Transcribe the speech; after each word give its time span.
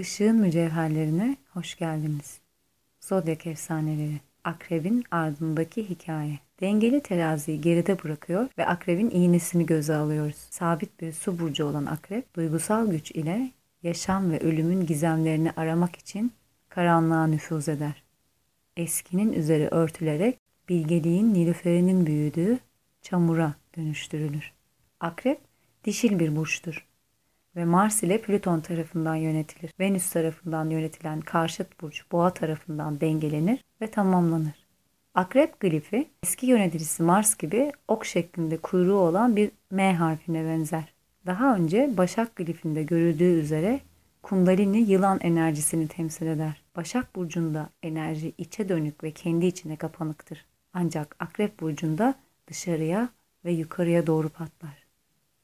Işığın 0.00 0.36
mücevherlerine 0.36 1.36
hoş 1.50 1.74
geldiniz. 1.74 2.40
Zodyak 3.00 3.46
efsaneleri. 3.46 4.20
Akrebin 4.44 5.04
ardındaki 5.10 5.90
hikaye. 5.90 6.38
Dengeli 6.60 7.02
teraziyi 7.02 7.60
geride 7.60 8.02
bırakıyor 8.02 8.48
ve 8.58 8.66
akrebin 8.66 9.10
iğnesini 9.10 9.66
göze 9.66 9.94
alıyoruz. 9.94 10.36
Sabit 10.50 11.00
bir 11.00 11.12
su 11.12 11.38
burcu 11.38 11.64
olan 11.64 11.86
akrep, 11.86 12.34
duygusal 12.34 12.90
güç 12.90 13.10
ile 13.10 13.50
yaşam 13.82 14.30
ve 14.30 14.40
ölümün 14.40 14.86
gizemlerini 14.86 15.52
aramak 15.56 15.96
için 15.96 16.32
karanlığa 16.68 17.26
nüfuz 17.26 17.68
eder. 17.68 18.02
Eskinin 18.76 19.32
üzeri 19.32 19.68
örtülerek 19.68 20.38
bilgeliğin 20.68 21.34
nilüferinin 21.34 22.06
büyüdüğü 22.06 22.58
çamura 23.02 23.54
dönüştürülür. 23.76 24.52
Akrep 25.00 25.40
dişil 25.84 26.18
bir 26.18 26.36
burçtur 26.36 26.89
ve 27.56 27.64
Mars 27.64 28.02
ile 28.02 28.20
Plüton 28.20 28.60
tarafından 28.60 29.14
yönetilir. 29.14 29.72
Venüs 29.80 30.10
tarafından 30.10 30.70
yönetilen 30.70 31.20
karşıt 31.20 31.80
burç 31.80 32.04
boğa 32.12 32.30
tarafından 32.30 33.00
dengelenir 33.00 33.64
ve 33.80 33.90
tamamlanır. 33.90 34.66
Akrep 35.14 35.60
glifi 35.60 36.08
eski 36.22 36.46
yöneticisi 36.46 37.02
Mars 37.02 37.36
gibi 37.36 37.72
ok 37.88 38.06
şeklinde 38.06 38.56
kuyruğu 38.56 38.98
olan 38.98 39.36
bir 39.36 39.50
M 39.70 39.94
harfine 39.94 40.44
benzer. 40.44 40.92
Daha 41.26 41.56
önce 41.56 41.94
Başak 41.96 42.36
glifinde 42.36 42.82
görüldüğü 42.82 43.40
üzere 43.40 43.80
Kundalini 44.22 44.78
yılan 44.90 45.18
enerjisini 45.22 45.88
temsil 45.88 46.26
eder. 46.26 46.62
Başak 46.76 47.16
burcunda 47.16 47.70
enerji 47.82 48.32
içe 48.38 48.68
dönük 48.68 49.04
ve 49.04 49.10
kendi 49.10 49.46
içine 49.46 49.76
kapanıktır. 49.76 50.44
Ancak 50.72 51.16
Akrep 51.18 51.60
burcunda 51.60 52.14
dışarıya 52.46 53.08
ve 53.44 53.52
yukarıya 53.52 54.06
doğru 54.06 54.28
patlar. 54.28 54.86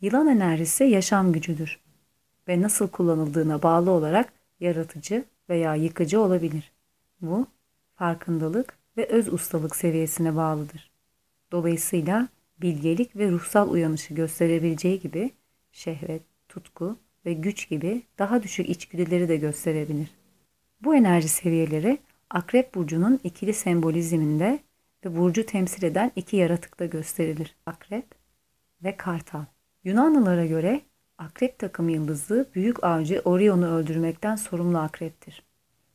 Yılan 0.01 0.27
enerjisi 0.27 0.85
yaşam 0.85 1.33
gücüdür 1.33 1.86
ve 2.49 2.63
nasıl 2.63 2.89
kullanıldığına 2.89 3.63
bağlı 3.63 3.91
olarak 3.91 4.33
yaratıcı 4.61 5.25
veya 5.49 5.75
yıkıcı 5.75 6.21
olabilir. 6.21 6.73
Bu 7.21 7.47
farkındalık 7.95 8.79
ve 8.97 9.07
öz 9.07 9.33
ustalık 9.33 9.77
seviyesine 9.77 10.37
bağlıdır. 10.37 10.91
Dolayısıyla 11.53 12.29
bilgelik 12.61 13.17
ve 13.17 13.31
ruhsal 13.31 13.71
uyanışı 13.71 14.15
gösterebileceği 14.15 15.01
gibi 15.01 15.31
şehvet, 15.73 16.23
tutku 16.49 16.97
ve 17.27 17.33
güç 17.33 17.69
gibi 17.69 18.03
daha 18.19 18.43
düşük 18.43 18.69
içgüdüleri 18.69 19.29
de 19.29 19.37
gösterebilir. 19.37 20.11
Bu 20.81 20.95
enerji 20.97 21.29
seviyeleri 21.29 21.99
Akrep 22.31 22.75
burcunun 22.75 23.21
ikili 23.25 23.55
sembolizminde 23.55 24.59
ve 25.05 25.17
burcu 25.17 25.47
temsil 25.47 25.83
eden 25.83 26.13
iki 26.17 26.37
yaratıkta 26.37 26.87
gösterilir. 26.87 27.57
Akrep 27.67 28.07
ve 28.85 28.97
Kartal. 28.97 29.45
Yunanlılara 29.85 30.47
göre 30.47 30.81
Akrep 31.19 31.59
takım 31.59 31.89
yıldızı 31.89 32.47
büyük 32.55 32.85
avcı 32.85 33.23
Orion'u 33.25 33.67
öldürmekten 33.67 34.37
sorumlu 34.37 34.79
akreptir. 34.79 35.43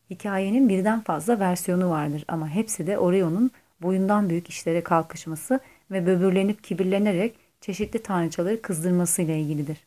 Hikayenin 0.09 0.69
birden 0.69 1.01
fazla 1.01 1.39
versiyonu 1.39 1.89
vardır 1.89 2.25
ama 2.27 2.49
hepsi 2.49 2.87
de 2.87 2.97
Orion'un 2.97 3.51
boyundan 3.81 4.29
büyük 4.29 4.49
işlere 4.49 4.83
kalkışması 4.83 5.59
ve 5.91 6.05
böbürlenip 6.05 6.63
kibirlenerek 6.63 7.35
çeşitli 7.61 8.03
tanrıçaları 8.03 8.61
kızdırmasıyla 8.61 9.33
ilgilidir. 9.33 9.77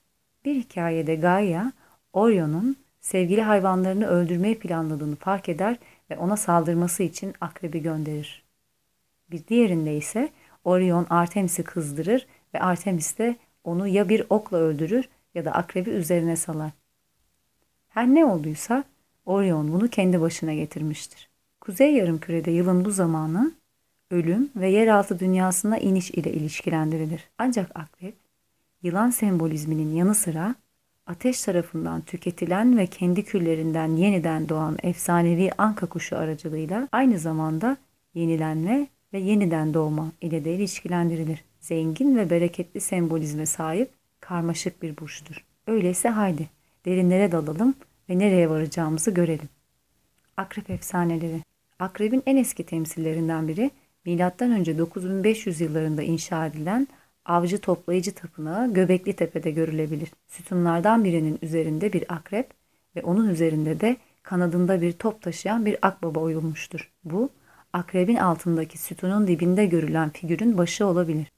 Bir 0.44 0.54
hikayede 0.54 1.14
Gaia, 1.14 1.72
Orion'un 2.12 2.76
sevgili 3.00 3.42
hayvanlarını 3.42 4.06
öldürmeyi 4.06 4.58
planladığını 4.58 5.16
fark 5.16 5.48
eder 5.48 5.76
ve 6.10 6.18
ona 6.18 6.36
saldırması 6.36 7.02
için 7.02 7.34
akrebi 7.40 7.82
gönderir. 7.82 8.42
Bir 9.30 9.46
diğerinde 9.46 9.96
ise 9.96 10.28
Orion 10.64 11.06
Artemis'i 11.10 11.64
kızdırır 11.64 12.26
ve 12.54 12.60
Artemis 12.60 13.18
de 13.18 13.36
onu 13.64 13.88
ya 13.88 14.08
bir 14.08 14.26
okla 14.30 14.58
öldürür 14.58 15.08
ya 15.34 15.44
da 15.44 15.52
akrebi 15.52 15.90
üzerine 15.90 16.36
salar. 16.36 16.70
Her 17.88 18.06
ne 18.06 18.24
olduysa 18.24 18.84
Orion 19.26 19.72
bunu 19.72 19.88
kendi 19.88 20.20
başına 20.20 20.54
getirmiştir. 20.54 21.28
Kuzey 21.60 21.94
yarımkürede 21.94 22.50
yılın 22.50 22.84
bu 22.84 22.90
zamanı 22.90 23.52
ölüm 24.10 24.50
ve 24.56 24.70
yeraltı 24.70 25.18
dünyasına 25.18 25.78
iniş 25.78 26.10
ile 26.10 26.32
ilişkilendirilir. 26.32 27.28
Ancak 27.38 27.70
akrep, 27.74 28.14
yılan 28.82 29.10
sembolizminin 29.10 29.94
yanı 29.94 30.14
sıra 30.14 30.54
ateş 31.06 31.42
tarafından 31.42 32.00
tüketilen 32.00 32.78
ve 32.78 32.86
kendi 32.86 33.24
küllerinden 33.24 33.96
yeniden 33.96 34.48
doğan 34.48 34.76
efsanevi 34.82 35.50
anka 35.58 35.86
kuşu 35.86 36.18
aracılığıyla 36.18 36.88
aynı 36.92 37.18
zamanda 37.18 37.76
yenilenme 38.14 38.86
ve 39.12 39.18
yeniden 39.18 39.74
doğma 39.74 40.12
ile 40.20 40.44
de 40.44 40.54
ilişkilendirilir. 40.54 41.44
Zengin 41.60 42.16
ve 42.16 42.30
bereketli 42.30 42.80
sembolizme 42.80 43.46
sahip 43.46 43.90
karmaşık 44.24 44.82
bir 44.82 44.96
burçtur. 44.96 45.44
Öyleyse 45.66 46.08
haydi 46.08 46.48
derinlere 46.84 47.32
dalalım 47.32 47.74
ve 48.10 48.18
nereye 48.18 48.50
varacağımızı 48.50 49.10
görelim. 49.10 49.48
Akrep 50.36 50.70
efsaneleri. 50.70 51.40
Akrebin 51.78 52.22
en 52.26 52.36
eski 52.36 52.66
temsillerinden 52.66 53.48
biri 53.48 53.70
M.Ö. 54.04 54.78
9500 54.78 55.60
yıllarında 55.60 56.02
inşa 56.02 56.46
edilen 56.46 56.88
avcı 57.24 57.58
toplayıcı 57.58 58.14
tapınağı 58.14 58.74
Göbekli 58.74 59.12
Tepe'de 59.12 59.50
görülebilir. 59.50 60.08
Sütunlardan 60.28 61.04
birinin 61.04 61.38
üzerinde 61.42 61.92
bir 61.92 62.14
akrep 62.14 62.50
ve 62.96 63.02
onun 63.02 63.28
üzerinde 63.28 63.80
de 63.80 63.96
kanadında 64.22 64.82
bir 64.82 64.92
top 64.92 65.22
taşıyan 65.22 65.66
bir 65.66 65.76
akbaba 65.82 66.20
oyulmuştur. 66.20 66.90
Bu, 67.04 67.28
akrebin 67.72 68.16
altındaki 68.16 68.78
sütunun 68.78 69.26
dibinde 69.26 69.66
görülen 69.66 70.10
figürün 70.10 70.58
başı 70.58 70.86
olabilir 70.86 71.33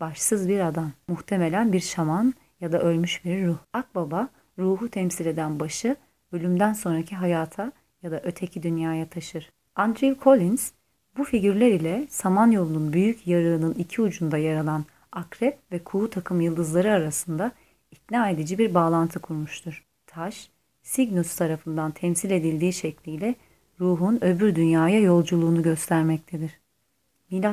başsız 0.00 0.48
bir 0.48 0.60
adam, 0.60 0.92
muhtemelen 1.08 1.72
bir 1.72 1.80
şaman 1.80 2.34
ya 2.60 2.72
da 2.72 2.80
ölmüş 2.80 3.24
bir 3.24 3.46
ruh. 3.46 3.58
Akbaba, 3.72 4.28
ruhu 4.58 4.88
temsil 4.88 5.26
eden 5.26 5.60
başı 5.60 5.96
ölümden 6.32 6.72
sonraki 6.72 7.16
hayata 7.16 7.72
ya 8.02 8.10
da 8.10 8.20
öteki 8.24 8.62
dünyaya 8.62 9.08
taşır. 9.08 9.52
Andrew 9.76 10.24
Collins, 10.24 10.72
bu 11.16 11.24
figürler 11.24 11.68
ile 11.68 12.06
Samanyolu'nun 12.10 12.92
büyük 12.92 13.26
yarığının 13.26 13.74
iki 13.74 14.02
ucunda 14.02 14.38
yer 14.38 14.56
alan 14.56 14.84
akrep 15.12 15.58
ve 15.72 15.78
kuğu 15.78 16.10
takım 16.10 16.40
yıldızları 16.40 16.92
arasında 16.92 17.52
ikna 17.90 18.30
edici 18.30 18.58
bir 18.58 18.74
bağlantı 18.74 19.18
kurmuştur. 19.18 19.84
Taş, 20.06 20.50
Cygnus 20.82 21.36
tarafından 21.36 21.90
temsil 21.90 22.30
edildiği 22.30 22.72
şekliyle 22.72 23.34
ruhun 23.80 24.24
öbür 24.24 24.54
dünyaya 24.54 25.00
yolculuğunu 25.00 25.62
göstermektedir. 25.62 26.60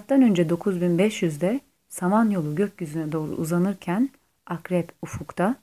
Önce 0.09 0.43
9500'de 0.43 1.59
Samanyolu 1.89 2.55
gökyüzüne 2.55 3.11
doğru 3.11 3.31
uzanırken 3.31 4.09
akrep 4.45 4.91
ufukta, 5.01 5.55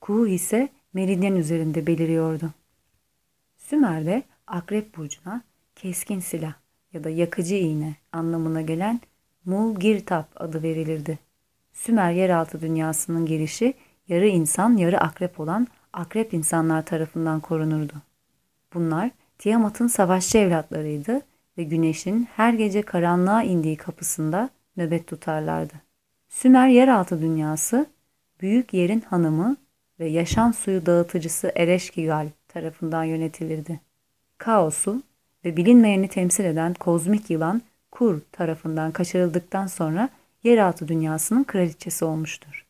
kuğu 0.00 0.26
ise 0.26 0.68
meridyen 0.92 1.36
üzerinde 1.36 1.86
beliriyordu. 1.86 2.50
Sümer'de 3.56 4.22
akrep 4.46 4.96
burcuna 4.96 5.42
keskin 5.76 6.20
silah 6.20 6.54
ya 6.92 7.04
da 7.04 7.10
yakıcı 7.10 7.54
iğne 7.54 7.96
anlamına 8.12 8.60
gelen 8.62 9.00
Mulgirtap 9.44 10.28
adı 10.36 10.62
verilirdi. 10.62 11.18
Sümer 11.72 12.12
yeraltı 12.12 12.60
dünyasının 12.60 13.26
girişi 13.26 13.74
yarı 14.08 14.26
insan 14.26 14.76
yarı 14.76 15.00
akrep 15.00 15.40
olan 15.40 15.66
akrep 15.92 16.34
insanlar 16.34 16.84
tarafından 16.84 17.40
korunurdu. 17.40 17.92
Bunlar 18.74 19.10
Tiamat'ın 19.38 19.86
savaşçı 19.86 20.38
evlatlarıydı 20.38 21.20
ve 21.58 21.62
güneşin 21.62 22.28
her 22.36 22.52
gece 22.52 22.82
karanlığa 22.82 23.42
indiği 23.42 23.76
kapısında 23.76 24.50
nöbet 24.78 25.06
tutarlardı. 25.06 25.74
Sümer 26.28 26.68
yeraltı 26.68 27.20
dünyası, 27.20 27.86
büyük 28.40 28.74
yerin 28.74 29.00
hanımı 29.00 29.56
ve 30.00 30.06
yaşam 30.06 30.54
suyu 30.54 30.86
dağıtıcısı 30.86 31.52
Ereşkigal 31.56 32.28
tarafından 32.48 33.04
yönetilirdi. 33.04 33.80
Kaosu 34.38 35.02
ve 35.44 35.56
bilinmeyeni 35.56 36.08
temsil 36.08 36.44
eden 36.44 36.74
kozmik 36.74 37.30
yılan 37.30 37.62
Kur 37.90 38.20
tarafından 38.32 38.92
kaçırıldıktan 38.92 39.66
sonra 39.66 40.08
yeraltı 40.44 40.88
dünyasının 40.88 41.44
kraliçesi 41.44 42.04
olmuştur. 42.04 42.66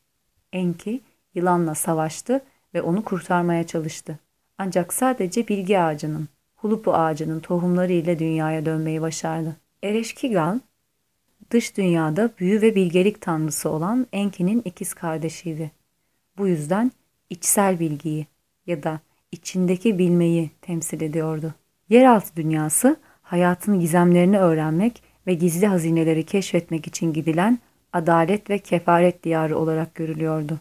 Enki 0.53 1.01
yılanla 1.35 1.75
savaştı 1.75 2.41
ve 2.73 2.81
onu 2.81 3.03
kurtarmaya 3.03 3.67
çalıştı. 3.67 4.19
Ancak 4.57 4.93
sadece 4.93 5.47
bilgi 5.47 5.79
ağacının, 5.79 6.27
hulupu 6.55 6.93
ağacının 6.93 7.39
tohumları 7.39 7.93
ile 7.93 8.19
dünyaya 8.19 8.65
dönmeyi 8.65 9.01
başardı. 9.01 9.55
Ereşkigal 9.83 10.59
dış 11.51 11.77
dünyada 11.77 12.29
büyü 12.39 12.61
ve 12.61 12.75
bilgelik 12.75 13.21
tanrısı 13.21 13.69
olan 13.69 14.07
Enki'nin 14.11 14.61
ikiz 14.65 14.93
kardeşiydi. 14.93 15.71
Bu 16.37 16.47
yüzden 16.47 16.91
içsel 17.29 17.79
bilgiyi 17.79 18.27
ya 18.67 18.83
da 18.83 18.99
içindeki 19.31 19.97
bilmeyi 19.97 20.51
temsil 20.61 21.01
ediyordu. 21.01 21.53
Yeraltı 21.89 22.35
dünyası 22.35 22.97
hayatın 23.21 23.79
gizemlerini 23.79 24.39
öğrenmek 24.39 25.03
ve 25.27 25.33
gizli 25.33 25.67
hazineleri 25.67 26.25
keşfetmek 26.25 26.87
için 26.87 27.13
gidilen 27.13 27.59
adalet 27.93 28.49
ve 28.49 28.59
kefaret 28.59 29.23
diyarı 29.23 29.57
olarak 29.57 29.95
görülüyordu. 29.95 30.59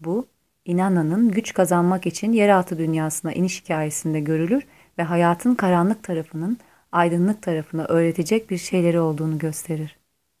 Bu, 0.00 0.26
Inanna'nın 0.64 1.30
güç 1.30 1.54
kazanmak 1.54 2.06
için 2.06 2.32
yeraltı 2.32 2.78
dünyasına 2.78 3.32
iniş 3.32 3.62
hikayesinde 3.62 4.20
görülür 4.20 4.66
ve 4.98 5.02
hayatın 5.02 5.54
karanlık 5.54 6.02
tarafının 6.02 6.58
aydınlık 6.92 7.42
tarafına 7.42 7.84
öğretecek 7.84 8.50
bir 8.50 8.58
şeyleri 8.58 9.00
olduğunu 9.00 9.38
gösterir. 9.38 9.96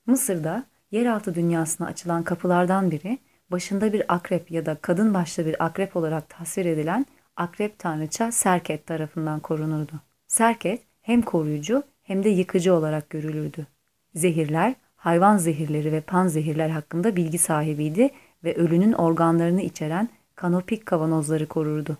Mısır'da 0.06 0.64
yeraltı 0.90 1.34
dünyasına 1.34 1.86
açılan 1.86 2.22
kapılardan 2.22 2.90
biri 2.90 3.18
başında 3.50 3.92
bir 3.92 4.14
akrep 4.14 4.50
ya 4.50 4.66
da 4.66 4.74
kadın 4.74 5.14
başlı 5.14 5.46
bir 5.46 5.64
akrep 5.64 5.96
olarak 5.96 6.28
tasvir 6.28 6.64
edilen 6.64 7.06
akrep 7.36 7.78
tanrıça 7.78 8.32
Serket 8.32 8.86
tarafından 8.86 9.40
korunurdu. 9.40 9.92
Serket 10.26 10.82
hem 11.02 11.22
koruyucu 11.22 11.82
hem 12.02 12.24
de 12.24 12.28
yıkıcı 12.28 12.74
olarak 12.74 13.10
görülürdü. 13.10 13.66
Zehirler, 14.14 14.74
hayvan 14.96 15.36
zehirleri 15.36 15.92
ve 15.92 16.00
pan 16.00 16.28
zehirler 16.28 16.68
hakkında 16.68 17.16
bilgi 17.16 17.38
sahibiydi 17.38 18.10
ve 18.44 18.54
ölünün 18.54 18.92
organlarını 18.92 19.62
içeren 19.62 20.08
kanopik 20.34 20.86
kavanozları 20.86 21.46
korurdu. 21.46 21.98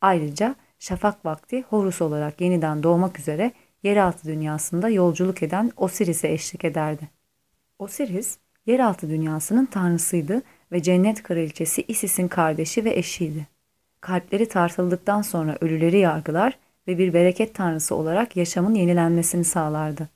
Ayrıca 0.00 0.54
şafak 0.78 1.24
vakti 1.24 1.62
Horus 1.62 2.02
olarak 2.02 2.40
yeniden 2.40 2.82
doğmak 2.82 3.18
üzere 3.18 3.52
yeraltı 3.86 4.28
dünyasında 4.28 4.88
yolculuk 4.88 5.42
eden 5.42 5.72
Osiris'e 5.76 6.32
eşlik 6.32 6.64
ederdi. 6.64 7.08
Osiris, 7.78 8.38
yeraltı 8.66 9.10
dünyasının 9.10 9.66
tanrısıydı 9.66 10.42
ve 10.72 10.82
cennet 10.82 11.22
kraliçesi 11.22 11.84
Isis'in 11.88 12.28
kardeşi 12.28 12.84
ve 12.84 12.94
eşiydi. 12.94 13.46
Kalpleri 14.00 14.48
tartıldıktan 14.48 15.22
sonra 15.22 15.58
ölüleri 15.60 15.98
yargılar 15.98 16.58
ve 16.88 16.98
bir 16.98 17.12
bereket 17.14 17.54
tanrısı 17.54 17.94
olarak 17.94 18.36
yaşamın 18.36 18.74
yenilenmesini 18.74 19.44
sağlardı. 19.44 20.08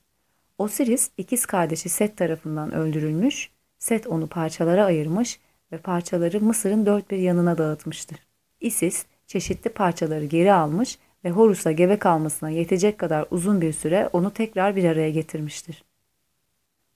Osiris 0.58 1.10
ikiz 1.16 1.46
kardeşi 1.46 1.88
Set 1.88 2.16
tarafından 2.16 2.72
öldürülmüş, 2.72 3.50
Set 3.78 4.06
onu 4.06 4.26
parçalara 4.26 4.84
ayırmış 4.84 5.40
ve 5.72 5.78
parçaları 5.78 6.40
Mısır'ın 6.40 6.86
dört 6.86 7.10
bir 7.10 7.18
yanına 7.18 7.58
dağıtmıştır. 7.58 8.18
Isis 8.60 9.04
çeşitli 9.26 9.70
parçaları 9.70 10.24
geri 10.24 10.52
almış 10.52 10.98
ve 11.24 11.30
Horus'a 11.30 11.72
gebe 11.72 11.98
kalmasına 11.98 12.50
yetecek 12.50 12.98
kadar 12.98 13.26
uzun 13.30 13.60
bir 13.60 13.72
süre 13.72 14.08
onu 14.12 14.30
tekrar 14.30 14.76
bir 14.76 14.84
araya 14.84 15.10
getirmiştir. 15.10 15.84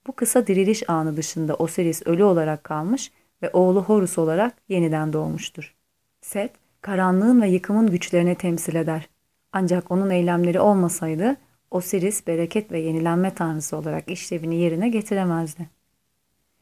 Bu 0.07 0.13
kısa 0.13 0.47
diriliş 0.47 0.91
anı 0.91 1.17
dışında 1.17 1.55
Osiris 1.55 2.03
ölü 2.07 2.25
olarak 2.25 2.65
kalmış 2.65 3.13
ve 3.43 3.51
oğlu 3.53 3.85
Horus 3.85 4.19
olarak 4.19 4.55
yeniden 4.69 5.13
doğmuştur. 5.13 5.75
Set, 6.21 6.51
karanlığın 6.81 7.43
ve 7.43 7.49
yıkımın 7.49 7.91
güçlerini 7.91 8.35
temsil 8.35 8.75
eder. 8.75 9.09
Ancak 9.53 9.91
onun 9.91 10.11
eylemleri 10.11 10.61
olmasaydı 10.61 11.37
Osiris 11.71 12.27
bereket 12.27 12.73
ve 12.73 12.79
yenilenme 12.79 13.35
tanrısı 13.35 13.77
olarak 13.77 14.11
işlevini 14.11 14.55
yerine 14.55 14.89
getiremezdi. 14.89 15.69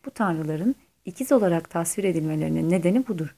Bu 0.07 0.11
tanrıların 0.11 0.75
ikiz 1.05 1.33
olarak 1.33 1.71
tasvir 1.71 2.05
edilmelerinin 2.05 2.71
nedeni 2.71 3.09
budur. 3.09 3.37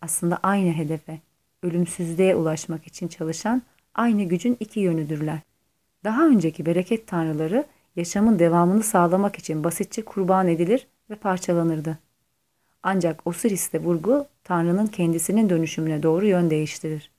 Aslında 0.00 0.38
aynı 0.42 0.72
hedefe, 0.72 1.18
ölümsüzlüğe 1.62 2.34
ulaşmak 2.34 2.86
için 2.86 3.08
çalışan 3.08 3.62
aynı 3.94 4.22
gücün 4.22 4.56
iki 4.60 4.80
yönüdürler. 4.80 5.38
Daha 6.04 6.28
önceki 6.28 6.66
bereket 6.66 7.06
tanrıları 7.06 7.64
yaşamın 7.96 8.38
devamını 8.38 8.82
sağlamak 8.82 9.38
için 9.38 9.64
basitçe 9.64 10.02
kurban 10.02 10.48
edilir 10.48 10.86
ve 11.10 11.14
parçalanırdı. 11.14 11.98
Ancak 12.82 13.26
Osiris'te 13.26 13.80
vurgu 13.80 14.26
Tanrı'nın 14.44 14.86
kendisinin 14.86 15.50
dönüşümüne 15.50 16.02
doğru 16.02 16.26
yön 16.26 16.50
değiştirir. 16.50 17.10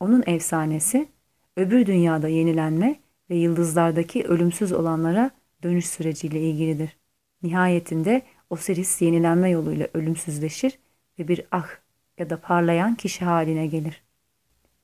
Onun 0.00 0.22
efsanesi 0.26 1.08
öbür 1.56 1.86
dünyada 1.86 2.28
yenilenme 2.28 2.96
ve 3.30 3.34
yıldızlardaki 3.34 4.24
ölümsüz 4.24 4.72
olanlara 4.72 5.30
dönüş 5.62 5.86
süreciyle 5.86 6.40
ilgilidir. 6.40 6.96
Nihayetinde 7.42 8.22
Osiris 8.50 9.02
yenilenme 9.02 9.50
yoluyla 9.50 9.88
ölümsüzleşir 9.94 10.78
ve 11.18 11.28
bir 11.28 11.44
ah 11.50 11.68
ya 12.18 12.30
da 12.30 12.36
parlayan 12.36 12.94
kişi 12.94 13.24
haline 13.24 13.66
gelir. 13.66 14.02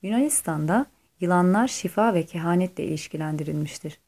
Yunanistan'da 0.01 0.85
yılanlar 1.19 1.67
şifa 1.67 2.13
ve 2.13 2.23
kehanetle 2.23 2.83
ilişkilendirilmiştir 2.83 3.99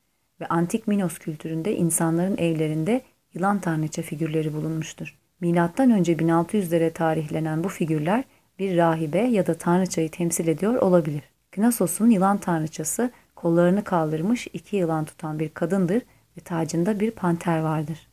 ve 0.41 0.47
antik 0.47 0.87
Minos 0.87 1.17
kültüründe 1.17 1.75
insanların 1.75 2.37
evlerinde 2.37 3.01
yılan 3.33 3.59
tanrıça 3.59 4.01
figürleri 4.01 4.53
bulunmuştur. 4.53 5.17
Milattan 5.41 5.91
önce 5.91 6.13
1600'lere 6.13 6.91
tarihlenen 6.91 7.63
bu 7.63 7.69
figürler 7.69 8.23
bir 8.59 8.77
rahibe 8.77 9.21
ya 9.21 9.47
da 9.47 9.53
tanrıçayı 9.53 10.11
temsil 10.11 10.47
ediyor 10.47 10.75
olabilir. 10.75 11.23
Knosos'un 11.51 12.09
yılan 12.09 12.37
tanrıçası 12.37 13.11
kollarını 13.35 13.83
kaldırmış 13.83 14.47
iki 14.53 14.75
yılan 14.75 15.05
tutan 15.05 15.39
bir 15.39 15.49
kadındır 15.49 16.01
ve 16.37 16.41
tacında 16.41 16.99
bir 16.99 17.11
panter 17.11 17.59
vardır. 17.59 18.07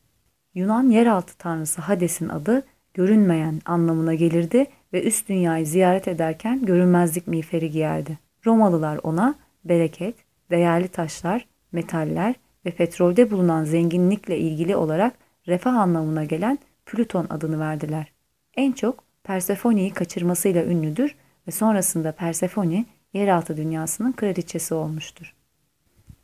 Yunan 0.54 0.90
yeraltı 0.90 1.36
tanrısı 1.38 1.80
Hades'in 1.80 2.28
adı 2.28 2.62
görünmeyen 2.94 3.60
anlamına 3.64 4.14
gelirdi 4.14 4.66
ve 4.92 5.04
üst 5.04 5.28
dünyayı 5.28 5.66
ziyaret 5.66 6.08
ederken 6.08 6.64
görünmezlik 6.64 7.26
miğferi 7.26 7.70
giyerdi. 7.70 8.18
Romalılar 8.46 9.00
ona 9.02 9.34
bereket, 9.64 10.14
değerli 10.50 10.88
taşlar, 10.88 11.46
metaller 11.72 12.34
ve 12.66 12.70
petrolde 12.70 13.30
bulunan 13.30 13.64
zenginlikle 13.64 14.38
ilgili 14.38 14.76
olarak 14.76 15.14
refah 15.48 15.74
anlamına 15.74 16.24
gelen 16.24 16.58
Plüton 16.86 17.26
adını 17.30 17.60
verdiler. 17.60 18.12
En 18.56 18.72
çok 18.72 19.04
Persephone'yi 19.24 19.90
kaçırmasıyla 19.90 20.64
ünlüdür 20.64 21.16
ve 21.46 21.50
sonrasında 21.50 22.12
Persephone 22.12 22.84
yeraltı 23.12 23.56
dünyasının 23.56 24.12
kraliçesi 24.12 24.74
olmuştur. 24.74 25.34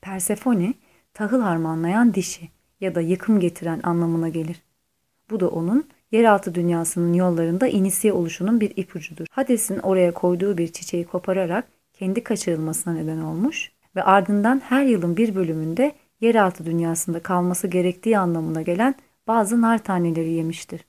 Persephone, 0.01 0.75
tahıl 1.15 1.41
harmanlayan 1.41 2.15
dişi 2.15 2.49
ya 2.81 2.95
da 2.95 3.01
yıkım 3.01 3.41
getiren 3.41 3.81
anlamına 3.83 4.29
gelir. 4.29 4.63
Bu 5.31 5.41
da 5.41 5.49
onun 5.49 5.89
yeraltı 6.15 6.55
dünyasının 6.55 7.13
yollarında 7.13 7.69
inisiye 7.69 8.13
oluşunun 8.13 8.61
bir 8.61 8.73
ipucudur. 8.77 9.27
Hades'in 9.31 9.79
oraya 9.79 10.15
koyduğu 10.15 10.59
bir 10.59 10.69
çiçeği 10.69 11.05
kopararak 11.05 11.65
kendi 11.93 12.25
kaçırılmasına 12.25 12.95
neden 12.95 13.19
olmuş 13.19 13.73
ve 13.97 14.03
ardından 14.03 14.63
her 14.65 14.85
yılın 14.85 15.17
bir 15.17 15.35
bölümünde 15.35 15.93
yeraltı 16.21 16.67
dünyasında 16.67 17.21
kalması 17.21 17.69
gerektiği 17.69 18.19
anlamına 18.19 18.63
gelen 18.63 18.95
bazı 19.27 19.63
nar 19.63 19.85
taneleri 19.85 20.31
yemiştir. 20.31 20.85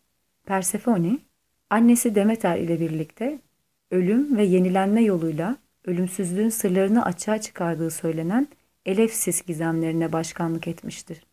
Persefone, 0.45 1.17
annesi 1.69 2.15
Demeter 2.15 2.57
ile 2.57 2.79
birlikte 2.79 3.39
ölüm 3.91 4.37
ve 4.37 4.43
yenilenme 4.43 5.03
yoluyla 5.03 5.57
ölümsüzlüğün 5.85 6.49
sırlarını 6.49 7.05
açığa 7.05 7.41
çıkardığı 7.41 7.91
söylenen 7.91 8.47
Elefsis 8.85 9.41
gizemlerine 9.41 10.11
başkanlık 10.13 10.67
etmiştir. 10.67 11.25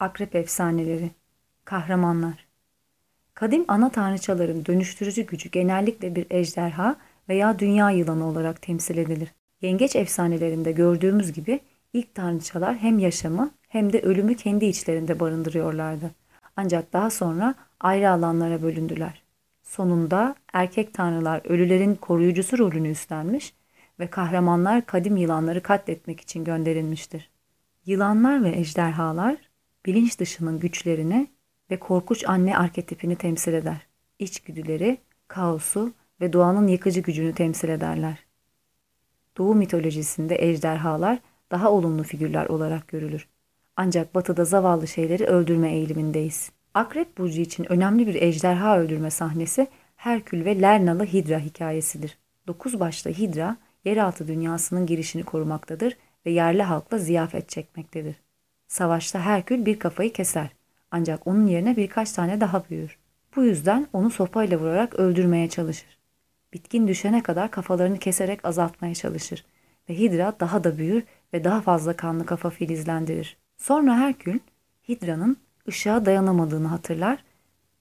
Akrep 0.00 0.34
efsaneleri, 0.34 1.10
kahramanlar. 1.64 2.49
Kadim 3.34 3.64
ana 3.68 3.90
tanrıçaların 3.90 4.66
dönüştürücü 4.66 5.26
gücü 5.26 5.50
genellikle 5.50 6.14
bir 6.14 6.26
ejderha 6.30 6.96
veya 7.28 7.58
dünya 7.58 7.90
yılanı 7.90 8.26
olarak 8.26 8.62
temsil 8.62 8.96
edilir. 8.96 9.28
Yengeç 9.62 9.96
efsanelerinde 9.96 10.72
gördüğümüz 10.72 11.32
gibi 11.32 11.60
ilk 11.92 12.14
tanrıçalar 12.14 12.76
hem 12.76 12.98
yaşamı 12.98 13.50
hem 13.68 13.92
de 13.92 14.00
ölümü 14.00 14.36
kendi 14.36 14.64
içlerinde 14.64 15.20
barındırıyorlardı. 15.20 16.10
Ancak 16.56 16.92
daha 16.92 17.10
sonra 17.10 17.54
ayrı 17.80 18.10
alanlara 18.10 18.62
bölündüler. 18.62 19.22
Sonunda 19.62 20.34
erkek 20.52 20.94
tanrılar 20.94 21.40
ölülerin 21.44 21.94
koruyucusu 21.94 22.58
rolünü 22.58 22.90
üstlenmiş 22.90 23.54
ve 24.00 24.06
kahramanlar 24.06 24.86
kadim 24.86 25.16
yılanları 25.16 25.62
katletmek 25.62 26.20
için 26.20 26.44
gönderilmiştir. 26.44 27.30
Yılanlar 27.86 28.44
ve 28.44 28.48
ejderhalar 28.48 29.36
bilinç 29.86 30.20
dışının 30.20 30.60
güçlerini 30.60 31.30
ve 31.70 31.76
korkunç 31.76 32.24
anne 32.28 32.56
arketipini 32.56 33.16
temsil 33.16 33.52
eder. 33.52 33.86
İçgüdüleri, 34.18 34.98
kaosu 35.28 35.92
ve 36.20 36.32
doğanın 36.32 36.66
yıkıcı 36.66 37.00
gücünü 37.00 37.34
temsil 37.34 37.68
ederler. 37.68 38.18
Doğu 39.36 39.54
mitolojisinde 39.54 40.36
ejderhalar 40.38 41.18
daha 41.50 41.70
olumlu 41.70 42.02
figürler 42.02 42.46
olarak 42.46 42.88
görülür. 42.88 43.28
Ancak 43.76 44.14
batıda 44.14 44.44
zavallı 44.44 44.88
şeyleri 44.88 45.24
öldürme 45.24 45.72
eğilimindeyiz. 45.72 46.50
Akrep 46.74 47.18
Burcu 47.18 47.40
için 47.40 47.72
önemli 47.72 48.06
bir 48.06 48.22
ejderha 48.22 48.78
öldürme 48.78 49.10
sahnesi 49.10 49.66
Herkül 49.96 50.44
ve 50.44 50.60
Lernalı 50.60 51.04
Hidra 51.04 51.38
hikayesidir. 51.38 52.18
Dokuz 52.46 52.80
başlı 52.80 53.10
Hidra, 53.10 53.56
yeraltı 53.84 54.28
dünyasının 54.28 54.86
girişini 54.86 55.22
korumaktadır 55.22 55.96
ve 56.26 56.30
yerli 56.30 56.62
halkla 56.62 56.98
ziyafet 56.98 57.48
çekmektedir. 57.48 58.16
Savaşta 58.68 59.20
Herkül 59.20 59.66
bir 59.66 59.78
kafayı 59.78 60.12
keser 60.12 60.50
ancak 60.90 61.26
onun 61.26 61.46
yerine 61.46 61.76
birkaç 61.76 62.12
tane 62.12 62.40
daha 62.40 62.62
büyür. 62.70 62.98
Bu 63.36 63.44
yüzden 63.44 63.86
onu 63.92 64.10
sopayla 64.10 64.58
vurarak 64.58 64.94
öldürmeye 64.94 65.48
çalışır. 65.48 65.98
Bitkin 66.52 66.88
düşene 66.88 67.22
kadar 67.22 67.50
kafalarını 67.50 67.98
keserek 67.98 68.44
azaltmaya 68.44 68.94
çalışır 68.94 69.44
ve 69.88 69.98
Hidra 69.98 70.34
daha 70.40 70.64
da 70.64 70.78
büyür 70.78 71.02
ve 71.34 71.44
daha 71.44 71.60
fazla 71.60 71.96
kanlı 71.96 72.26
kafa 72.26 72.50
filizlendirir. 72.50 73.36
Sonra 73.58 73.96
Herkül, 73.96 74.38
Hidra'nın 74.88 75.36
ışığa 75.68 76.06
dayanamadığını 76.06 76.68
hatırlar, 76.68 77.24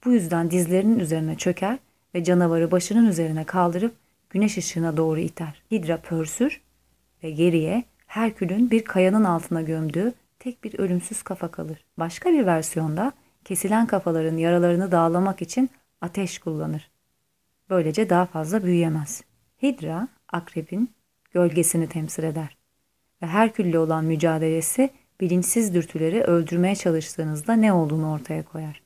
bu 0.05 0.11
yüzden 0.11 0.51
dizlerinin 0.51 0.99
üzerine 0.99 1.35
çöker 1.35 1.79
ve 2.15 2.23
canavarı 2.23 2.71
başının 2.71 3.07
üzerine 3.07 3.43
kaldırıp 3.43 3.95
güneş 4.29 4.57
ışığına 4.57 4.97
doğru 4.97 5.19
iter. 5.19 5.61
Hidra 5.71 5.97
pörsür 5.97 6.61
ve 7.23 7.31
geriye 7.31 7.83
Herkül'ün 8.07 8.71
bir 8.71 8.83
kayanın 8.83 9.23
altına 9.23 9.61
gömdüğü 9.61 10.13
tek 10.39 10.63
bir 10.63 10.79
ölümsüz 10.79 11.23
kafa 11.23 11.51
kalır. 11.51 11.85
Başka 11.97 12.29
bir 12.31 12.45
versiyonda 12.45 13.11
kesilen 13.45 13.87
kafaların 13.87 14.37
yaralarını 14.37 14.91
dağlamak 14.91 15.41
için 15.41 15.69
ateş 16.01 16.39
kullanır. 16.39 16.91
Böylece 17.69 18.09
daha 18.09 18.25
fazla 18.25 18.63
büyüyemez. 18.63 19.21
Hidra, 19.61 20.07
akrebin 20.29 20.91
gölgesini 21.31 21.89
temsil 21.89 22.23
eder. 22.23 22.57
Ve 23.21 23.27
Herkül'le 23.27 23.77
olan 23.77 24.05
mücadelesi 24.05 24.89
bilinçsiz 25.21 25.73
dürtüleri 25.73 26.23
öldürmeye 26.23 26.75
çalıştığınızda 26.75 27.53
ne 27.53 27.73
olduğunu 27.73 28.11
ortaya 28.11 28.43
koyar. 28.45 28.81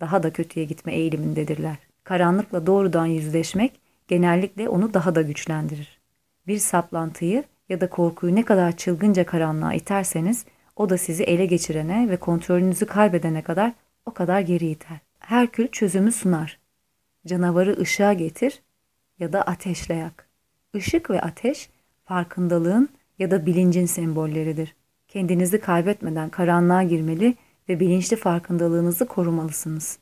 Daha 0.00 0.22
da 0.22 0.32
kötüye 0.32 0.66
gitme 0.66 0.94
eğilimindedirler. 0.94 1.76
Karanlıkla 2.04 2.66
doğrudan 2.66 3.06
yüzleşmek 3.06 3.80
genellikle 4.08 4.68
onu 4.68 4.94
daha 4.94 5.14
da 5.14 5.22
güçlendirir. 5.22 6.00
Bir 6.46 6.58
saplantıyı 6.58 7.44
ya 7.68 7.80
da 7.80 7.90
korkuyu 7.90 8.34
ne 8.34 8.44
kadar 8.44 8.76
çılgınca 8.76 9.26
karanlığa 9.26 9.74
iterseniz 9.74 10.44
o 10.76 10.88
da 10.88 10.98
sizi 10.98 11.22
ele 11.22 11.46
geçirene 11.46 12.10
ve 12.10 12.16
kontrolünüzü 12.16 12.86
kaybedene 12.86 13.42
kadar 13.42 13.72
o 14.06 14.10
kadar 14.10 14.40
geri 14.40 14.66
iter. 14.66 14.98
Herkül 15.18 15.68
çözümü 15.68 16.12
sunar. 16.12 16.58
Canavarı 17.26 17.80
ışığa 17.80 18.12
getir 18.12 18.62
ya 19.18 19.32
da 19.32 19.42
ateşle 19.42 19.94
yak. 19.94 20.26
Işık 20.74 21.10
ve 21.10 21.20
ateş 21.20 21.70
farkındalığın 22.04 22.88
ya 23.18 23.30
da 23.30 23.46
bilincin 23.46 23.86
sembolleridir. 23.86 24.74
Kendinizi 25.08 25.60
kaybetmeden 25.60 26.28
karanlığa 26.28 26.82
girmeli 26.82 27.34
ve 27.68 27.80
bilinçli 27.80 28.16
farkındalığınızı 28.16 29.06
korumalısınız. 29.06 29.98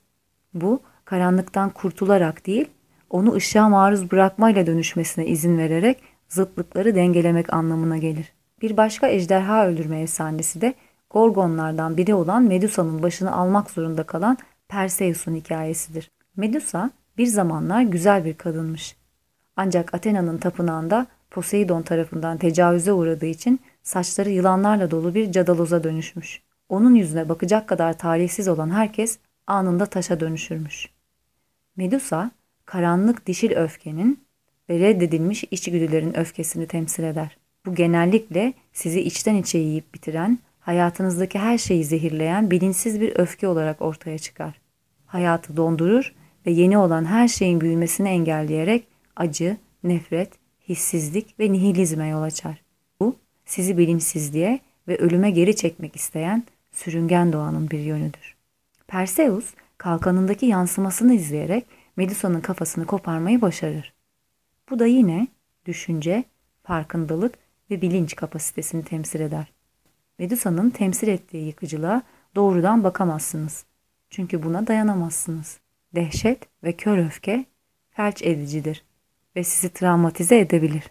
Bu 0.55 0.83
karanlıktan 1.05 1.71
kurtularak 1.71 2.47
değil, 2.47 2.69
onu 3.11 3.35
ışığa 3.35 3.69
maruz 3.69 4.11
bırakmayla 4.11 4.67
dönüşmesine 4.67 5.27
izin 5.27 5.59
vererek 5.59 5.99
zıtlıkları 6.35 6.95
dengelemek 6.95 7.53
anlamına 7.53 7.97
gelir. 7.97 8.33
Bir 8.63 8.77
başka 8.77 9.09
ejderha 9.09 9.67
öldürme 9.67 10.01
efsanesi 10.01 10.61
de 10.61 10.75
Gorgonlardan 11.11 11.97
biri 11.97 12.15
olan 12.15 12.43
Medusa'nın 12.43 13.03
başını 13.03 13.37
almak 13.37 13.71
zorunda 13.71 14.03
kalan 14.03 14.39
Perseus'un 14.69 15.35
hikayesidir. 15.35 16.11
Medusa 16.37 16.91
bir 17.19 17.27
zamanlar 17.27 17.83
güzel 17.83 18.25
bir 18.25 18.35
kadınmış. 18.35 18.97
Ancak 19.57 19.95
Athena'nın 19.95 20.39
tapınağında 20.39 21.07
Poseidon 21.31 21.83
tarafından 21.83 22.39
tecavüze 22.39 22.93
uğradığı 22.93 23.27
için 23.27 23.61
saçları 23.83 24.31
yılanlarla 24.31 24.91
dolu 24.91 25.15
bir 25.15 25.33
cadaloza 25.33 25.85
dönüşmüş. 25.85 26.43
Onun 26.69 26.95
yüzüne 26.95 27.29
bakacak 27.29 27.69
kadar 27.69 27.99
talihsiz 27.99 28.49
olan 28.49 28.71
herkes 28.71 29.19
anında 29.47 29.87
taşa 29.87 30.21
dönüşürmüş. 30.21 30.89
Medusa, 31.77 32.31
karanlık 32.65 33.27
dişil 33.27 33.57
öfkenin 33.57 34.24
ve 34.71 34.79
reddedilmiş 34.79 35.45
içgüdülerin 35.51 36.19
öfkesini 36.19 36.67
temsil 36.67 37.03
eder. 37.03 37.37
Bu 37.67 37.75
genellikle 37.75 38.53
sizi 38.73 39.01
içten 39.01 39.35
içe 39.35 39.59
yiyip 39.59 39.95
bitiren, 39.95 40.39
hayatınızdaki 40.61 41.39
her 41.39 41.59
şeyi 41.59 41.85
zehirleyen 41.85 42.51
bilinçsiz 42.51 43.01
bir 43.01 43.17
öfke 43.17 43.49
olarak 43.49 43.83
ortaya 43.83 44.19
çıkar. 44.19 44.61
Hayatı 45.07 45.57
dondurur 45.57 46.15
ve 46.47 46.51
yeni 46.51 46.79
olan 46.79 47.05
her 47.05 47.29
şeyin 47.29 47.61
büyümesini 47.61 48.09
engelleyerek 48.09 48.85
acı, 49.17 49.57
nefret, 49.85 50.31
hissizlik 50.69 51.41
ve 51.41 51.53
nihilizme 51.53 52.09
yol 52.09 52.23
açar. 52.23 52.63
Bu 53.01 53.17
sizi 53.45 53.79
bilinçsizliğe 53.79 54.61
ve 54.89 54.97
ölüme 54.97 55.31
geri 55.31 55.57
çekmek 55.57 55.97
isteyen 55.97 56.45
sürüngen 56.73 57.33
doğanın 57.33 57.71
bir 57.71 57.79
yönüdür. 57.79 58.35
Perseus 58.89 59.55
kalkanındaki 59.79 60.47
yansımasını 60.47 61.15
izleyerek 61.15 61.65
Medusa'nın 61.97 62.41
kafasını 62.41 62.87
koparmayı 62.87 63.41
başarır. 63.41 63.94
Bu 64.75 64.79
da 64.79 64.87
yine 64.87 65.29
düşünce, 65.67 66.25
farkındalık 66.63 67.35
ve 67.71 67.83
bilinç 67.83 68.17
kapasitesini 68.17 68.85
temsil 68.85 69.21
eder. 69.21 69.53
Medusa'nın 70.19 70.71
temsil 70.71 71.09
ettiği 71.09 71.47
yıkıcılığa 71.47 72.03
doğrudan 72.35 72.85
bakamazsınız. 72.85 73.65
Çünkü 74.11 74.43
buna 74.43 74.67
dayanamazsınız. 74.67 75.59
Dehşet 75.95 76.39
ve 76.65 76.73
kör 76.73 76.99
öfke 76.99 77.45
felç 77.91 78.23
edicidir 78.23 78.85
ve 79.37 79.45
sizi 79.45 79.69
travmatize 79.73 80.39
edebilir. 80.39 80.91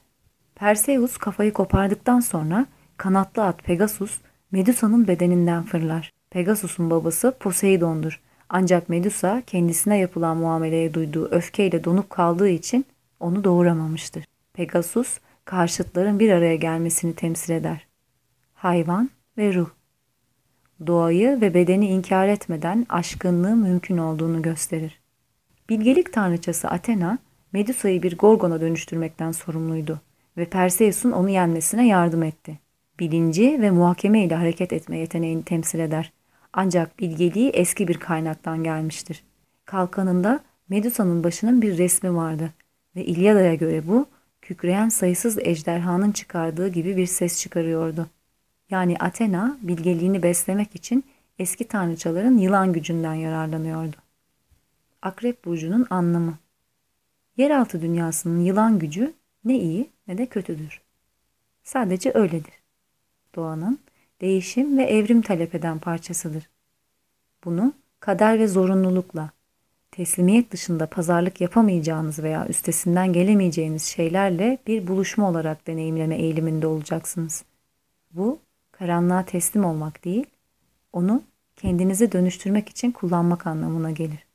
Perseus 0.56 1.18
kafayı 1.18 1.54
kopardıktan 1.54 2.20
sonra 2.20 2.66
kanatlı 2.98 3.44
at 3.44 3.64
Pegasus 3.64 4.20
Medusa'nın 4.52 5.08
bedeninden 5.08 5.64
fırlar. 5.64 6.14
Pegasus'un 6.30 6.90
babası 6.90 7.34
Poseidon'dur. 7.40 8.22
Ancak 8.50 8.90
Medusa 8.90 9.42
kendisine 9.48 9.98
yapılan 9.98 10.38
muameleye 10.38 10.94
duyduğu 10.94 11.32
öfkeyle 11.32 11.84
donup 11.84 12.10
kaldığı 12.10 12.50
için 12.50 12.86
onu 13.24 13.44
doğuramamıştır. 13.44 14.26
Pegasus 14.54 15.20
karşıtların 15.46 16.20
bir 16.20 16.32
araya 16.32 16.56
gelmesini 16.56 17.16
temsil 17.16 17.54
eder. 17.54 17.88
Hayvan 18.54 19.10
ve 19.38 19.54
ruh. 19.54 19.70
Doğayı 20.88 21.42
ve 21.42 21.54
bedeni 21.54 21.88
inkar 21.88 22.28
etmeden 22.28 22.86
aşkınlığı 22.90 23.56
mümkün 23.56 23.98
olduğunu 23.98 24.42
gösterir. 24.42 25.00
Bilgelik 25.70 26.14
tanrıçası 26.14 26.68
Athena, 26.68 27.18
Medusa'yı 27.54 28.04
bir 28.04 28.18
gorgona 28.18 28.62
dönüştürmekten 28.62 29.32
sorumluydu 29.32 30.02
ve 30.38 30.46
Perseus'un 30.46 31.12
onu 31.12 31.30
yenmesine 31.30 31.88
yardım 31.88 32.24
etti. 32.24 32.60
Bilinci 33.00 33.62
ve 33.62 33.72
muhakeme 33.72 34.24
ile 34.24 34.36
hareket 34.36 34.74
etme 34.74 34.98
yeteneğini 34.98 35.44
temsil 35.44 35.80
eder. 35.80 36.14
Ancak 36.54 37.00
bilgeliği 37.00 37.50
eski 37.50 37.88
bir 37.88 37.98
kaynaktan 37.98 38.64
gelmiştir. 38.64 39.24
Kalkanında 39.66 40.40
Medusa'nın 40.70 41.24
başının 41.24 41.62
bir 41.62 41.78
resmi 41.78 42.16
vardı 42.16 42.54
ve 42.96 43.06
İlyada'ya 43.06 43.56
göre 43.56 43.88
bu, 43.88 44.08
kükreyen 44.42 44.90
sayısız 44.90 45.38
ejderhanın 45.38 46.12
çıkardığı 46.12 46.68
gibi 46.68 46.98
bir 46.98 47.06
ses 47.06 47.42
çıkarıyordu. 47.42 48.08
Yani 48.70 48.98
Athena 48.98 49.58
bilgeliğini 49.62 50.24
beslemek 50.24 50.76
için 50.76 51.04
eski 51.40 51.68
tanrıçaların 51.68 52.38
yılan 52.38 52.74
gücünden 52.74 53.14
yararlanıyordu. 53.14 53.96
Akrep 55.02 55.46
burcunun 55.46 55.88
anlamı 55.90 56.38
Yeraltı 57.38 57.82
dünyasının 57.82 58.40
yılan 58.40 58.80
gücü 58.80 59.14
ne 59.46 59.60
iyi 59.60 59.90
ne 60.08 60.18
de 60.18 60.26
kötüdür. 60.26 60.82
Sadece 61.64 62.12
öyledir. 62.14 62.54
Doğanın 63.36 63.80
değişim 64.22 64.78
ve 64.78 64.84
evrim 64.84 65.22
talep 65.22 65.56
eden 65.56 65.80
parçasıdır. 65.80 66.50
Bunu 67.46 67.74
kader 68.00 68.40
ve 68.40 68.48
zorunlulukla, 68.48 69.30
teslimiyet 69.94 70.52
dışında 70.52 70.88
pazarlık 70.88 71.42
yapamayacağınız 71.42 72.20
veya 72.20 72.48
üstesinden 72.48 73.14
gelemeyeceğiniz 73.14 73.84
şeylerle 73.84 74.58
bir 74.68 74.88
buluşma 74.88 75.30
olarak 75.30 75.68
deneyimleme 75.68 76.16
eğiliminde 76.16 76.68
olacaksınız. 76.68 77.44
Bu 78.12 78.40
karanlığa 78.72 79.26
teslim 79.26 79.66
olmak 79.66 80.06
değil, 80.06 80.26
onu 80.94 81.24
kendinizi 81.56 82.12
dönüştürmek 82.12 82.70
için 82.70 82.92
kullanmak 82.92 83.48
anlamına 83.48 83.92
gelir. 83.92 84.26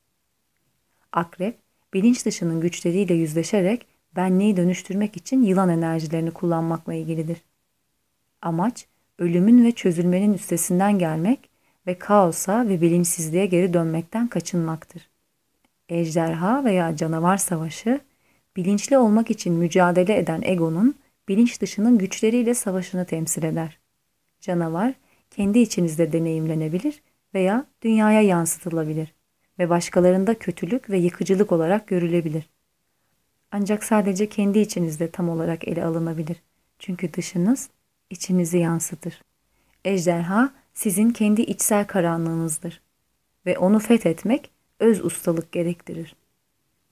Akrep, 1.12 1.58
bilinç 1.94 2.26
dışının 2.26 2.60
güçleriyle 2.60 3.14
yüzleşerek 3.14 3.86
benliği 4.16 4.56
dönüştürmek 4.56 5.16
için 5.16 5.42
yılan 5.42 5.68
enerjilerini 5.68 6.30
kullanmakla 6.30 6.94
ilgilidir. 6.94 7.42
Amaç, 8.42 8.86
ölümün 9.18 9.64
ve 9.64 9.72
çözülmenin 9.72 10.34
üstesinden 10.34 10.98
gelmek 10.98 11.50
ve 11.86 11.98
kaosa 11.98 12.68
ve 12.68 12.80
bilinçsizliğe 12.80 13.46
geri 13.46 13.74
dönmekten 13.74 14.28
kaçınmaktır. 14.28 15.17
Ejderha 15.88 16.64
veya 16.64 16.96
canavar 16.96 17.36
savaşı, 17.36 18.00
bilinçli 18.56 18.98
olmak 18.98 19.30
için 19.30 19.54
mücadele 19.54 20.18
eden 20.18 20.42
egonun 20.42 20.94
bilinç 21.28 21.60
dışının 21.60 21.98
güçleriyle 21.98 22.54
savaşını 22.54 23.04
temsil 23.04 23.42
eder. 23.42 23.78
Canavar, 24.40 24.94
kendi 25.30 25.58
içinizde 25.58 26.12
deneyimlenebilir 26.12 27.02
veya 27.34 27.66
dünyaya 27.82 28.22
yansıtılabilir 28.22 29.14
ve 29.58 29.68
başkalarında 29.68 30.38
kötülük 30.38 30.90
ve 30.90 30.98
yıkıcılık 30.98 31.52
olarak 31.52 31.86
görülebilir. 31.86 32.48
Ancak 33.52 33.84
sadece 33.84 34.28
kendi 34.28 34.58
içinizde 34.58 35.10
tam 35.10 35.28
olarak 35.28 35.68
ele 35.68 35.84
alınabilir. 35.84 36.42
Çünkü 36.78 37.14
dışınız 37.14 37.70
içinizi 38.10 38.58
yansıtır. 38.58 39.22
Ejderha 39.84 40.52
sizin 40.74 41.10
kendi 41.10 41.42
içsel 41.42 41.86
karanlığınızdır 41.86 42.80
ve 43.46 43.58
onu 43.58 43.78
fethetmek 43.78 44.50
öz 44.80 45.04
ustalık 45.04 45.52
gerektirir. 45.52 46.16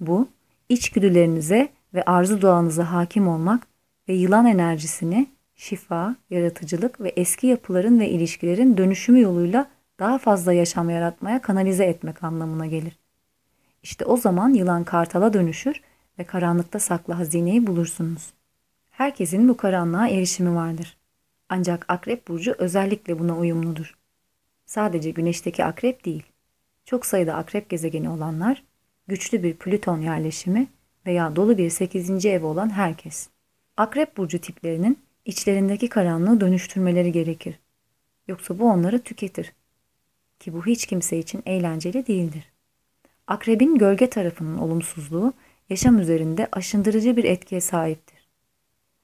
Bu, 0.01 0.29
içgüdülerinize 0.69 1.69
ve 1.95 2.03
arzu 2.03 2.43
doğanıza 2.43 2.93
hakim 2.93 3.29
olmak 3.29 3.67
ve 4.09 4.13
yılan 4.13 4.47
enerjisini 4.47 5.27
şifa, 5.57 6.17
yaratıcılık 6.31 7.01
ve 7.01 7.09
eski 7.09 7.47
yapıların 7.47 8.01
ve 8.01 8.09
ilişkilerin 8.09 8.77
dönüşümü 8.77 9.21
yoluyla 9.21 9.71
daha 9.99 10.19
fazla 10.19 10.53
yaşam 10.53 10.91
yaratmaya 10.91 11.43
kanalize 11.43 11.85
etmek 11.85 12.25
anlamına 12.25 12.67
gelir. 12.67 12.99
İşte 13.83 14.05
o 14.05 14.17
zaman 14.17 14.55
yılan 14.55 14.85
kartala 14.85 15.33
dönüşür 15.33 15.81
ve 16.19 16.25
karanlıkta 16.25 16.79
saklı 16.79 17.15
hazineyi 17.15 17.67
bulursunuz. 17.67 18.33
Herkesin 18.91 19.49
bu 19.49 19.57
karanlığa 19.57 20.09
erişimi 20.09 20.55
vardır. 20.55 20.97
Ancak 21.49 21.85
akrep 21.89 22.29
burcu 22.29 22.55
özellikle 22.59 23.19
buna 23.19 23.39
uyumludur. 23.39 23.99
Sadece 24.67 25.11
güneşteki 25.11 25.65
akrep 25.65 26.05
değil, 26.05 26.23
çok 26.87 27.07
sayıda 27.07 27.35
akrep 27.35 27.71
gezegeni 27.71 28.11
olanlar, 28.11 28.63
güçlü 29.09 29.43
bir 29.43 29.55
Plüton 29.55 30.01
yerleşimi 30.01 30.67
veya 31.07 31.37
dolu 31.37 31.59
bir 31.59 31.71
8. 31.71 32.27
ev 32.27 32.45
olan 32.45 32.71
herkes. 32.71 33.29
Akrep 33.77 34.17
burcu 34.17 34.41
tiplerinin 34.41 34.99
içlerindeki 35.25 35.89
karanlığı 35.89 36.41
dönüştürmeleri 36.41 37.13
gerekir. 37.13 37.59
Yoksa 38.29 38.59
bu 38.59 38.71
onları 38.71 38.99
tüketir. 39.03 39.53
Ki 40.41 40.53
bu 40.53 40.67
hiç 40.67 40.87
kimse 40.87 41.19
için 41.19 41.43
eğlenceli 41.47 42.07
değildir. 42.07 42.53
Akrebin 43.27 43.79
gölge 43.79 44.11
tarafının 44.11 44.59
olumsuzluğu 44.59 45.33
yaşam 45.71 45.99
üzerinde 45.99 46.49
aşındırıcı 46.53 47.17
bir 47.17 47.25
etkiye 47.25 47.61
sahiptir. 47.61 48.29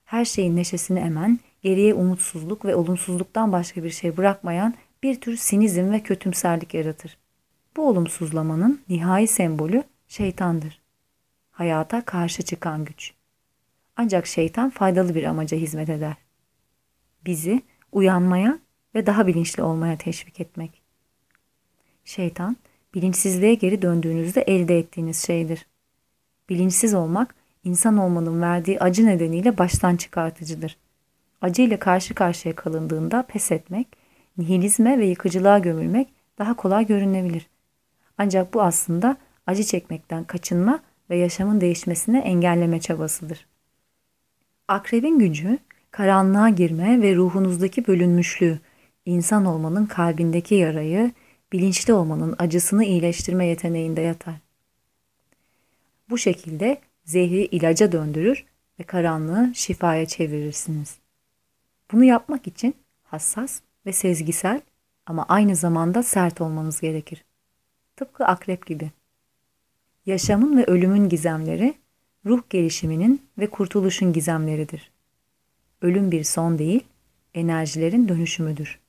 Her 0.04 0.24
şeyin 0.24 0.56
neşesini 0.56 0.98
emen, 0.98 1.40
geriye 1.62 1.94
umutsuzluk 1.94 2.64
ve 2.64 2.74
olumsuzluktan 2.74 3.52
başka 3.52 3.84
bir 3.84 3.90
şey 3.90 4.16
bırakmayan 4.16 4.74
bir 5.02 5.20
tür 5.20 5.36
sinizm 5.36 5.92
ve 5.92 6.00
kötümserlik 6.00 6.74
yaratır. 6.74 7.21
Bu 7.76 7.88
olumsuzlamanın 7.88 8.80
nihai 8.88 9.26
sembolü 9.26 9.82
şeytandır. 10.08 10.82
hayata 11.50 12.04
karşı 12.04 12.42
çıkan 12.42 12.84
güç. 12.84 13.12
Ancak 13.96 14.26
şeytan 14.26 14.70
faydalı 14.70 15.14
bir 15.14 15.24
amaca 15.24 15.58
hizmet 15.58 15.88
eder. 15.88 16.16
Bizi 17.26 17.62
uyanmaya 17.92 18.58
ve 18.94 19.06
daha 19.06 19.26
bilinçli 19.26 19.62
olmaya 19.62 19.98
teşvik 19.98 20.40
etmek. 20.40 20.82
Şeytan, 22.04 22.56
bilinçsizliğe 22.94 23.54
geri 23.54 23.82
döndüğünüzde 23.82 24.42
elde 24.42 24.78
ettiğiniz 24.78 25.26
şeydir. 25.26 25.66
Bilinçsiz 26.48 26.94
olmak, 26.94 27.34
insan 27.64 27.96
olmanın 27.96 28.42
verdiği 28.42 28.80
acı 28.80 29.06
nedeniyle 29.06 29.58
baştan 29.58 29.96
çıkartıcıdır. 29.96 30.76
Acı 31.40 31.62
ile 31.62 31.78
karşı 31.78 32.14
karşıya 32.14 32.54
kalındığında 32.54 33.22
pes 33.22 33.52
etmek, 33.52 33.88
nihilizme 34.38 34.98
ve 34.98 35.06
yıkıcılığa 35.06 35.58
gömülmek 35.58 36.08
daha 36.38 36.56
kolay 36.56 36.86
görünebilir. 36.86 37.51
Ancak 38.18 38.54
bu 38.54 38.62
aslında 38.62 39.16
acı 39.46 39.64
çekmekten 39.64 40.24
kaçınma 40.24 40.80
ve 41.10 41.16
yaşamın 41.16 41.60
değişmesini 41.60 42.18
engelleme 42.18 42.80
çabasıdır. 42.80 43.46
Akrebin 44.68 45.18
gücü, 45.18 45.58
karanlığa 45.90 46.48
girme 46.48 47.02
ve 47.02 47.14
ruhunuzdaki 47.14 47.86
bölünmüşlüğü, 47.86 48.58
insan 49.06 49.44
olmanın 49.44 49.86
kalbindeki 49.86 50.54
yarayı, 50.54 51.12
bilinçli 51.52 51.92
olmanın 51.92 52.34
acısını 52.38 52.84
iyileştirme 52.84 53.46
yeteneğinde 53.46 54.00
yatar. 54.00 54.34
Bu 56.10 56.18
şekilde 56.18 56.80
zehri 57.04 57.44
ilaca 57.44 57.92
döndürür 57.92 58.44
ve 58.80 58.84
karanlığı 58.84 59.52
şifaya 59.54 60.06
çevirirsiniz. 60.06 60.98
Bunu 61.92 62.04
yapmak 62.04 62.46
için 62.46 62.74
hassas 63.02 63.60
ve 63.86 63.92
sezgisel 63.92 64.60
ama 65.06 65.26
aynı 65.28 65.56
zamanda 65.56 66.02
sert 66.02 66.40
olmanız 66.40 66.80
gerekir. 66.80 67.24
Tıpkı 68.02 68.24
akrep 68.24 68.66
gibi. 68.66 68.90
Yaşamın 70.06 70.56
ve 70.56 70.64
ölümün 70.64 71.08
gizemleri, 71.08 71.74
ruh 72.26 72.42
gelişiminin 72.50 73.22
ve 73.38 73.50
kurtuluşun 73.50 74.12
gizemleridir. 74.12 74.90
Ölüm 75.82 76.10
bir 76.10 76.24
son 76.24 76.58
değil, 76.58 76.84
enerjilerin 77.34 78.08
dönüşümüdür. 78.08 78.80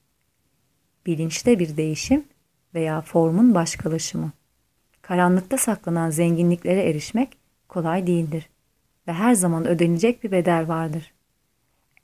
Bilinçte 1.05 1.59
bir 1.59 1.77
değişim 1.77 2.23
veya 2.73 3.01
formun 3.01 3.55
başkalaşımı. 3.55 4.31
Karanlıkta 5.01 5.57
saklanan 5.57 6.09
zenginliklere 6.09 6.89
erişmek 6.89 7.37
kolay 7.67 8.07
değildir 8.07 8.49
ve 9.07 9.13
her 9.13 9.33
zaman 9.33 9.67
ödenecek 9.67 10.23
bir 10.23 10.31
bedel 10.31 10.67
vardır. 10.67 11.13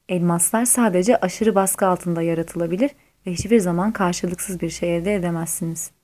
Elmaslar 0.10 0.66
sadece 0.66 1.18
aşırı 1.18 1.56
baskı 1.56 1.88
altında 1.88 2.22
yaratılabilir 2.22 2.92
ve 3.28 3.32
hiçbir 3.32 3.60
zaman 3.60 3.92
karşılıksız 3.94 4.62
bir 4.62 4.70
şey 4.70 4.98
elde 4.98 5.16
edemezsiniz. 5.16 5.99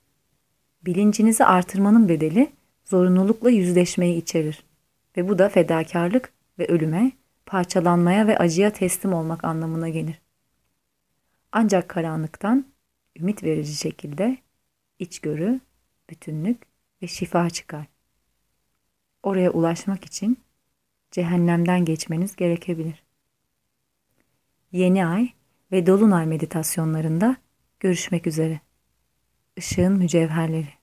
Bilincinizi 0.86 1.44
artırmanın 1.44 2.08
bedeli 2.08 2.52
zorunlulukla 2.84 3.50
yüzleşmeyi 3.50 4.22
içerir 4.22 4.64
ve 5.16 5.28
bu 5.28 5.38
da 5.38 5.48
fedakarlık 5.48 6.32
ve 6.58 6.66
ölüme, 6.66 7.12
parçalanmaya 7.46 8.26
ve 8.26 8.38
acıya 8.38 8.72
teslim 8.72 9.12
olmak 9.12 9.44
anlamına 9.44 9.88
gelir. 9.88 10.20
Ancak 11.52 11.88
karanlıktan 11.88 12.66
ümit 13.20 13.44
verici 13.44 13.74
şekilde 13.74 14.36
içgörü, 14.98 15.60
bütünlük 16.10 16.62
ve 17.02 17.06
şifa 17.06 17.50
çıkar. 17.50 17.86
Oraya 19.22 19.50
ulaşmak 19.50 20.04
için 20.04 20.38
cehennemden 21.10 21.84
geçmeniz 21.84 22.36
gerekebilir. 22.36 23.02
Yeni 24.72 25.06
ay 25.06 25.28
ve 25.72 25.86
dolunay 25.86 26.26
meditasyonlarında 26.26 27.36
görüşmek 27.80 28.26
üzere. 28.26 28.60
Işığın 29.56 29.92
mücevherleri 29.92 30.75